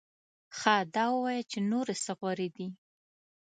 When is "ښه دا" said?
0.57-1.05